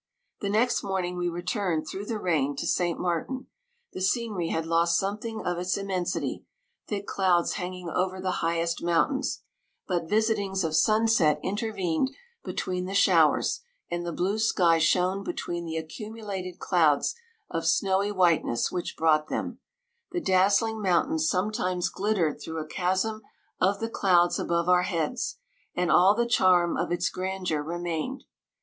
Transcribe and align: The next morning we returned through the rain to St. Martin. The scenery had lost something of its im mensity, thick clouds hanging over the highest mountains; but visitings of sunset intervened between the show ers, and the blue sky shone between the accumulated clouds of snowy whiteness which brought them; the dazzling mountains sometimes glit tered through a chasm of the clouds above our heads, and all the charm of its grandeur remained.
The 0.39 0.49
next 0.49 0.81
morning 0.83 1.15
we 1.15 1.29
returned 1.29 1.87
through 1.87 2.05
the 2.07 2.17
rain 2.17 2.55
to 2.55 2.65
St. 2.65 2.97
Martin. 2.99 3.45
The 3.93 4.01
scenery 4.01 4.47
had 4.47 4.65
lost 4.65 4.97
something 4.97 5.45
of 5.45 5.59
its 5.59 5.77
im 5.77 5.89
mensity, 5.89 6.43
thick 6.87 7.05
clouds 7.05 7.53
hanging 7.53 7.87
over 7.87 8.19
the 8.19 8.37
highest 8.41 8.81
mountains; 8.81 9.43
but 9.87 10.09
visitings 10.09 10.63
of 10.63 10.75
sunset 10.75 11.39
intervened 11.43 12.09
between 12.43 12.85
the 12.87 12.95
show 12.95 13.31
ers, 13.33 13.61
and 13.91 14.03
the 14.03 14.11
blue 14.11 14.39
sky 14.39 14.79
shone 14.79 15.23
between 15.23 15.65
the 15.65 15.77
accumulated 15.77 16.57
clouds 16.57 17.13
of 17.51 17.67
snowy 17.67 18.11
whiteness 18.11 18.71
which 18.71 18.97
brought 18.97 19.27
them; 19.27 19.59
the 20.11 20.19
dazzling 20.19 20.81
mountains 20.81 21.29
sometimes 21.29 21.91
glit 21.93 22.17
tered 22.17 22.41
through 22.41 22.57
a 22.57 22.65
chasm 22.67 23.21
of 23.59 23.79
the 23.79 23.87
clouds 23.87 24.39
above 24.39 24.67
our 24.67 24.81
heads, 24.81 25.37
and 25.75 25.91
all 25.91 26.15
the 26.15 26.25
charm 26.25 26.75
of 26.75 26.91
its 26.91 27.07
grandeur 27.07 27.61
remained. 27.61 28.23